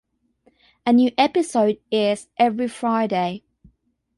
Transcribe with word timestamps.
A 0.83 0.93
new 0.93 1.11
episode 1.15 1.79
airs 1.91 2.27
every 2.39 2.67
Friday. 2.69 3.43